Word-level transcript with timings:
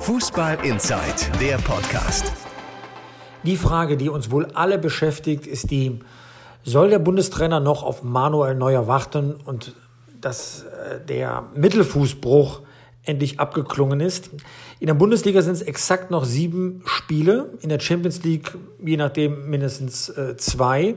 Fußball 0.00 0.58
Inside, 0.62 1.38
der 1.40 1.56
Podcast. 1.58 2.32
Die 3.42 3.56
Frage, 3.56 3.96
die 3.96 4.08
uns 4.08 4.30
wohl 4.30 4.46
alle 4.54 4.78
beschäftigt, 4.78 5.46
ist 5.46 5.72
die, 5.72 5.98
soll 6.62 6.90
der 6.90 7.00
Bundestrainer 7.00 7.58
noch 7.58 7.82
auf 7.82 8.04
Manuel 8.04 8.54
Neuer 8.54 8.86
warten 8.86 9.34
und 9.34 9.74
dass 10.20 10.62
äh, 10.62 11.04
der 11.04 11.44
Mittelfußbruch 11.54 12.60
endlich 13.04 13.40
abgeklungen 13.40 14.00
ist? 14.00 14.30
In 14.80 14.86
der 14.86 14.94
Bundesliga 14.94 15.42
sind 15.42 15.54
es 15.54 15.62
exakt 15.62 16.10
noch 16.10 16.24
sieben 16.24 16.82
Spiele, 16.84 17.52
in 17.60 17.68
der 17.68 17.80
Champions 17.80 18.22
League 18.22 18.56
je 18.84 18.96
nachdem 18.96 19.48
mindestens 19.48 20.08
äh, 20.10 20.36
zwei. 20.36 20.96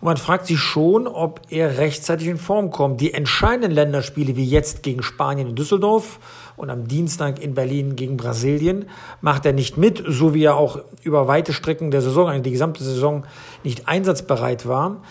Und 0.00 0.06
man 0.06 0.16
fragt 0.16 0.46
sich 0.46 0.58
schon, 0.58 1.06
ob 1.06 1.42
er 1.50 1.76
rechtzeitig 1.76 2.28
in 2.28 2.38
Form 2.38 2.70
kommt. 2.70 3.00
Die 3.02 3.12
entscheidenden 3.12 3.70
Länderspiele, 3.70 4.34
wie 4.34 4.46
jetzt 4.46 4.82
gegen 4.82 5.02
Spanien 5.02 5.48
und 5.48 5.58
Düsseldorf 5.58 6.18
und 6.56 6.70
am 6.70 6.88
Dienstag 6.88 7.42
in 7.42 7.54
Berlin 7.54 7.96
gegen 7.96 8.16
Brasilien, 8.16 8.86
macht 9.20 9.44
er 9.44 9.52
nicht 9.52 9.76
mit, 9.76 10.02
so 10.06 10.32
wie 10.32 10.44
er 10.44 10.56
auch 10.56 10.80
über 11.02 11.28
weite 11.28 11.52
Strecken 11.52 11.90
der 11.90 12.00
Saison, 12.00 12.28
also 12.28 12.42
die 12.42 12.50
gesamte 12.50 12.82
Saison, 12.82 13.26
nicht 13.62 13.88
einsatzbereit 13.88 14.66
war. 14.66 15.02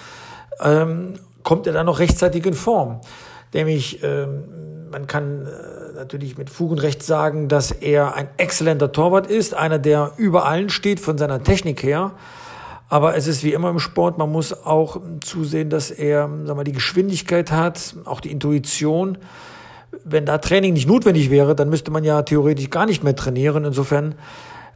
Ähm, 0.59 1.13
kommt 1.43 1.67
er 1.67 1.73
dann 1.73 1.85
noch 1.85 1.99
rechtzeitig 1.99 2.45
in 2.47 2.55
Form? 2.55 3.01
Nämlich, 3.53 4.03
ähm, 4.03 4.89
man 4.91 5.05
kann 5.05 5.45
äh, 5.45 5.78
natürlich 5.99 6.37
mit 6.37 6.49
Fug 6.49 6.71
und 6.71 6.79
Recht 6.79 7.03
sagen, 7.03 7.49
dass 7.49 7.71
er 7.71 8.15
ein 8.15 8.29
exzellenter 8.37 8.93
Torwart 8.93 9.27
ist, 9.27 9.53
einer, 9.53 9.79
der 9.79 10.13
über 10.15 10.45
allen 10.45 10.69
steht 10.69 11.01
von 11.01 11.17
seiner 11.17 11.43
Technik 11.43 11.83
her. 11.83 12.11
Aber 12.87 13.17
es 13.17 13.27
ist 13.27 13.43
wie 13.43 13.51
immer 13.51 13.69
im 13.69 13.79
Sport, 13.79 14.17
man 14.17 14.31
muss 14.31 14.65
auch 14.65 15.01
zusehen, 15.19 15.69
dass 15.69 15.91
er 15.91 16.29
sag 16.45 16.55
mal, 16.55 16.63
die 16.63 16.71
Geschwindigkeit 16.71 17.51
hat, 17.51 17.95
auch 18.05 18.21
die 18.21 18.31
Intuition. 18.31 19.17
Wenn 20.05 20.25
da 20.25 20.37
Training 20.37 20.73
nicht 20.73 20.87
notwendig 20.87 21.29
wäre, 21.29 21.53
dann 21.53 21.69
müsste 21.69 21.91
man 21.91 22.05
ja 22.05 22.21
theoretisch 22.21 22.69
gar 22.69 22.85
nicht 22.85 23.03
mehr 23.03 23.15
trainieren. 23.17 23.65
Insofern 23.65 24.15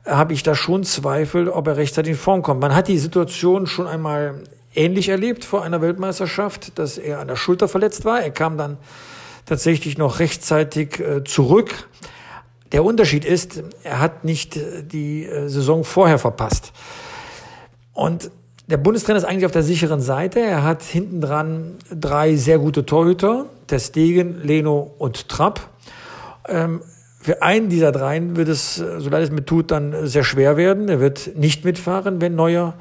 habe 0.06 0.34
ich 0.34 0.44
da 0.44 0.56
schon 0.56 0.84
Zweifel, 0.84 1.48
ob 1.48 1.68
er 1.68 1.78
rechtzeitig 1.78 2.12
in 2.12 2.18
Form 2.18 2.42
kommt. 2.42 2.60
Man 2.60 2.76
hat 2.76 2.90
die 2.90 3.00
Situation 3.00 3.66
schon 3.66 3.88
einmal 3.88 4.44
ähnlich 4.76 5.08
erlebt 5.08 5.46
vor 5.46 5.64
einer 5.64 5.82
Weltmeisterschaft, 5.82 6.78
dass 6.78 6.98
er 6.98 7.20
an 7.20 7.30
der 7.30 7.38
Schulter 7.38 7.70
verletzt 7.70 8.04
war. 8.04 8.22
Er 8.22 8.32
kam 8.32 8.58
dann 8.58 8.78
tatsächlich 9.46 9.98
noch 9.98 10.20
rechtzeitig 10.20 11.00
äh, 11.00 11.24
zurück. 11.24 11.90
Der 12.72 12.84
Unterschied 12.84 13.26
ist, 13.26 13.64
er 13.84 14.00
hat 14.00 14.24
nicht 14.24 14.58
äh, 14.58 14.84
die 14.84 15.26
äh, 15.26 15.48
Saison 15.48 15.84
vorher 15.84 16.18
verpasst. 16.18 16.74
Und 17.94 18.32
der 18.68 18.78
Bundestrainer 18.78 19.18
ist 19.18 19.26
eigentlich 19.26 19.46
auf 19.46 19.52
der 19.52 19.64
sicheren 19.64 20.02
Seite. 20.02 20.40
Er 20.40 20.64
hat 20.64 20.82
hinten 20.84 21.22
dran 21.22 21.76
drei 21.92 22.36
sehr 22.36 22.60
gute 22.60 22.86
Torhüter, 22.86 23.46
Testegen, 23.68 24.42
Leno 24.42 24.94
und 24.98 25.30
Trapp. 25.30 25.70
Ähm, 26.48 26.82
für 27.20 27.42
einen 27.42 27.70
dieser 27.70 27.92
dreien 27.92 28.36
wird 28.36 28.50
es, 28.50 28.76
so 28.76 29.10
leid 29.10 29.24
es 29.24 29.32
mir 29.32 29.46
tut, 29.46 29.72
dann 29.72 30.08
sehr 30.08 30.24
schwer 30.24 30.58
werden. 30.58 30.90
Er 30.90 31.00
wird 31.00 31.38
nicht 31.38 31.64
mitfahren, 31.64 32.20
wenn 32.20 32.36
Neuer 32.36 32.74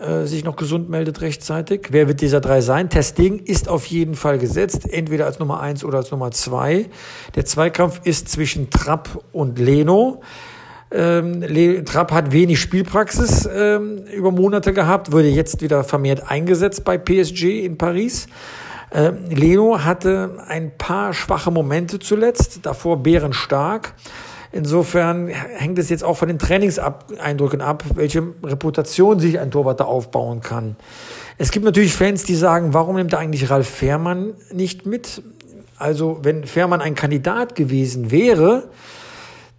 äh, 0.00 0.26
sich 0.26 0.44
noch 0.44 0.56
gesund 0.56 0.88
meldet 0.88 1.20
rechtzeitig. 1.20 1.88
Wer 1.90 2.08
wird 2.08 2.20
dieser 2.22 2.40
drei 2.40 2.62
sein? 2.62 2.88
Testing 2.88 3.38
ist 3.38 3.68
auf 3.68 3.84
jeden 3.86 4.14
Fall 4.14 4.38
gesetzt, 4.38 4.90
entweder 4.90 5.26
als 5.26 5.38
Nummer 5.38 5.60
eins 5.60 5.84
oder 5.84 5.98
als 5.98 6.10
Nummer 6.10 6.30
zwei. 6.30 6.86
Der 7.34 7.44
Zweikampf 7.44 8.00
ist 8.04 8.28
zwischen 8.28 8.70
Trapp 8.70 9.22
und 9.32 9.58
Leno. 9.58 10.22
Ähm, 10.90 11.84
Trapp 11.84 12.12
hat 12.12 12.32
wenig 12.32 12.60
Spielpraxis 12.60 13.48
ähm, 13.54 14.04
über 14.06 14.32
Monate 14.32 14.72
gehabt, 14.72 15.12
wurde 15.12 15.28
jetzt 15.28 15.60
wieder 15.62 15.84
vermehrt 15.84 16.30
eingesetzt 16.30 16.82
bei 16.84 16.96
PSG 16.96 17.64
in 17.64 17.76
Paris. 17.76 18.26
Ähm, 18.92 19.18
Leno 19.28 19.84
hatte 19.84 20.38
ein 20.48 20.76
paar 20.76 21.12
schwache 21.12 21.50
Momente 21.50 21.98
zuletzt, 21.98 22.60
davor 22.64 23.02
bärenstark. 23.02 23.94
Insofern 24.52 25.28
hängt 25.28 25.78
es 25.78 25.90
jetzt 25.90 26.02
auch 26.02 26.16
von 26.16 26.26
den 26.26 26.38
Trainingseindrücken 26.38 27.60
ab, 27.60 27.84
welche 27.94 28.22
Reputation 28.42 29.20
sich 29.20 29.38
ein 29.38 29.50
Torwart 29.52 29.78
da 29.78 29.84
aufbauen 29.84 30.40
kann. 30.40 30.76
Es 31.38 31.52
gibt 31.52 31.64
natürlich 31.64 31.94
Fans, 31.94 32.24
die 32.24 32.34
sagen, 32.34 32.74
warum 32.74 32.96
nimmt 32.96 33.12
er 33.12 33.20
eigentlich 33.20 33.48
Ralf 33.48 33.68
Fährmann 33.68 34.34
nicht 34.52 34.86
mit? 34.86 35.22
Also, 35.78 36.18
wenn 36.22 36.44
Fährmann 36.44 36.80
ein 36.80 36.94
Kandidat 36.94 37.54
gewesen 37.54 38.10
wäre, 38.10 38.64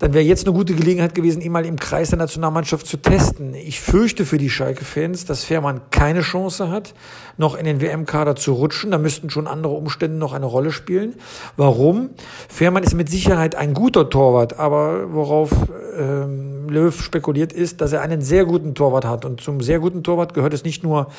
dann 0.01 0.15
wäre 0.15 0.25
jetzt 0.25 0.47
eine 0.47 0.57
gute 0.57 0.73
Gelegenheit 0.73 1.13
gewesen, 1.13 1.43
ihn 1.43 1.51
mal 1.51 1.63
im 1.63 1.77
Kreis 1.77 2.09
der 2.09 2.17
Nationalmannschaft 2.17 2.87
zu 2.87 2.97
testen. 2.97 3.53
Ich 3.53 3.79
fürchte 3.79 4.25
für 4.25 4.39
die 4.39 4.49
Schalke-Fans, 4.49 5.25
dass 5.25 5.43
Fährmann 5.43 5.81
keine 5.91 6.21
Chance 6.21 6.71
hat, 6.71 6.95
noch 7.37 7.53
in 7.53 7.65
den 7.65 7.81
WM-Kader 7.81 8.35
zu 8.35 8.53
rutschen. 8.53 8.89
Da 8.89 8.97
müssten 8.97 9.29
schon 9.29 9.45
andere 9.45 9.73
Umstände 9.73 10.17
noch 10.17 10.33
eine 10.33 10.47
Rolle 10.47 10.71
spielen. 10.71 11.13
Warum? 11.55 12.09
Fährmann 12.49 12.81
ist 12.81 12.95
mit 12.95 13.09
Sicherheit 13.09 13.53
ein 13.53 13.75
guter 13.75 14.09
Torwart, 14.09 14.57
aber 14.57 15.13
worauf 15.13 15.51
ähm, 15.95 16.67
Löw 16.67 16.99
spekuliert 16.99 17.53
ist, 17.53 17.79
dass 17.79 17.93
er 17.93 18.01
einen 18.01 18.21
sehr 18.21 18.45
guten 18.45 18.73
Torwart 18.73 19.05
hat. 19.05 19.23
Und 19.23 19.39
zum 19.39 19.61
sehr 19.61 19.77
guten 19.77 20.03
Torwart 20.03 20.33
gehört 20.33 20.55
es 20.55 20.63
nicht 20.63 20.81
nur, 20.81 21.09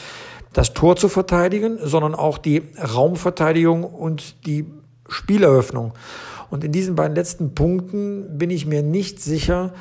das 0.53 0.75
Tor 0.75 0.97
zu 0.97 1.09
verteidigen, 1.09 1.79
sondern 1.81 2.17
auch 2.17 2.37
die 2.37 2.63
Raumverteidigung 2.77 3.85
und 3.85 4.45
die 4.45 4.67
Spieleröffnung. 5.09 5.93
Und 6.53 6.65
in 6.65 6.71
diesen 6.71 6.97
beiden 6.97 7.17
letzten 7.17 7.55
Punkten 7.55 8.37
bin 8.37 8.51
ich 8.51 8.67
mir 8.67 8.83
nicht 8.83 9.23
sicher, 9.23 9.73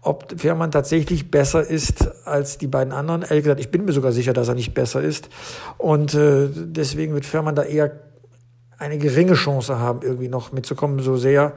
ob 0.00 0.40
Fährmann 0.40 0.70
tatsächlich 0.70 1.32
besser 1.32 1.68
ist 1.68 2.08
als 2.24 2.56
die 2.56 2.68
beiden 2.68 2.92
anderen. 2.92 3.22
Ehrlich 3.22 3.42
gesagt, 3.42 3.58
ich 3.58 3.72
bin 3.72 3.84
mir 3.84 3.92
sogar 3.92 4.12
sicher, 4.12 4.32
dass 4.32 4.46
er 4.46 4.54
nicht 4.54 4.72
besser 4.72 5.02
ist. 5.02 5.28
Und 5.76 6.14
äh, 6.14 6.48
deswegen 6.54 7.14
wird 7.14 7.26
Fährmann 7.26 7.56
da 7.56 7.64
eher 7.64 7.98
eine 8.78 8.98
geringe 8.98 9.34
Chance 9.34 9.80
haben, 9.80 10.02
irgendwie 10.02 10.28
noch 10.28 10.52
mitzukommen, 10.52 11.00
so 11.00 11.16
sehr 11.16 11.52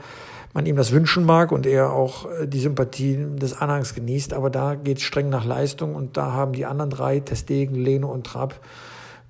man 0.54 0.66
ihm 0.66 0.76
das 0.76 0.92
wünschen 0.92 1.24
mag 1.24 1.52
und 1.52 1.68
er 1.68 1.94
auch 1.94 2.26
äh, 2.32 2.48
die 2.48 2.60
Sympathie 2.60 3.28
des 3.36 3.54
Anhangs 3.56 3.94
genießt. 3.94 4.34
Aber 4.34 4.50
da 4.50 4.74
geht 4.74 4.98
es 4.98 5.04
streng 5.04 5.30
nach 5.30 5.46
Leistung 5.46 5.94
und 5.94 6.18
da 6.18 6.32
haben 6.32 6.54
die 6.54 6.66
anderen 6.66 6.90
drei, 6.90 7.20
Testegen, 7.20 7.76
Leno 7.76 8.12
und 8.12 8.26
Trapp, 8.26 8.60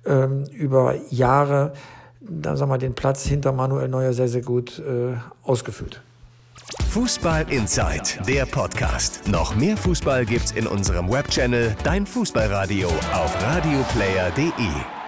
ähm, 0.06 0.44
über 0.54 0.94
Jahre 1.10 1.74
dann 2.28 2.56
sagen 2.56 2.70
wir, 2.70 2.78
den 2.78 2.94
Platz 2.94 3.24
hinter 3.24 3.52
Manuel 3.52 3.88
Neuer 3.88 4.12
sehr, 4.12 4.28
sehr 4.28 4.42
gut 4.42 4.78
äh, 4.78 5.16
ausgefüllt. 5.42 6.00
Fußball 6.90 7.46
Inside, 7.50 8.24
der 8.26 8.46
Podcast. 8.46 9.28
Noch 9.28 9.54
mehr 9.54 9.76
Fußball 9.76 10.24
gibt's 10.24 10.52
in 10.52 10.66
unserem 10.66 11.10
Webchannel 11.10 11.76
Dein 11.84 12.06
Fußballradio 12.06 12.88
auf 12.88 13.42
radioplayer.de. 13.42 15.03